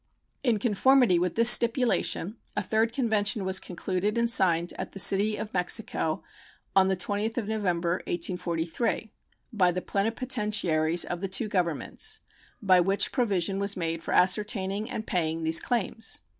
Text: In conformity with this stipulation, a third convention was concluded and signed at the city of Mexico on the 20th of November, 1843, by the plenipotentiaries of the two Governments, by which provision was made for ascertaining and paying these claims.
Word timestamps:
In 0.41 0.57
conformity 0.57 1.19
with 1.19 1.35
this 1.35 1.51
stipulation, 1.51 2.37
a 2.57 2.63
third 2.63 2.91
convention 2.91 3.45
was 3.45 3.59
concluded 3.59 4.17
and 4.17 4.27
signed 4.27 4.73
at 4.79 4.93
the 4.93 4.97
city 4.99 5.37
of 5.37 5.53
Mexico 5.53 6.23
on 6.75 6.87
the 6.87 6.97
20th 6.97 7.37
of 7.37 7.47
November, 7.47 7.97
1843, 8.07 9.11
by 9.53 9.71
the 9.71 9.79
plenipotentiaries 9.83 11.05
of 11.05 11.19
the 11.21 11.27
two 11.27 11.47
Governments, 11.47 12.21
by 12.63 12.79
which 12.79 13.11
provision 13.11 13.59
was 13.59 13.77
made 13.77 14.01
for 14.01 14.11
ascertaining 14.15 14.89
and 14.89 15.05
paying 15.05 15.43
these 15.43 15.59
claims. 15.59 16.21